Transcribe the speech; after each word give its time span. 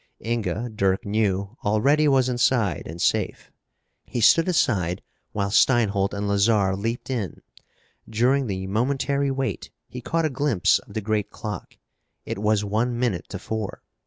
Inga, 0.25 0.71
Dirk 0.73 1.05
knew, 1.05 1.57
already 1.63 2.07
was 2.07 2.27
inside 2.27 2.87
and 2.87 2.99
safe. 2.99 3.51
He 4.03 4.19
stood 4.19 4.47
aside 4.47 5.03
while 5.31 5.51
Steinholt 5.51 6.11
and 6.15 6.27
Lazarre 6.27 6.75
leaped 6.75 7.11
in. 7.11 7.43
During 8.09 8.47
the 8.47 8.65
momentary 8.65 9.29
wait 9.29 9.69
he 9.87 10.01
caught 10.01 10.25
a 10.25 10.29
glimpse 10.31 10.79
of 10.79 10.95
the 10.95 11.01
great 11.01 11.29
clock. 11.29 11.77
It 12.25 12.39
was 12.39 12.65
one 12.65 12.97
minute 12.97 13.29
to 13.29 13.37
four. 13.37 13.83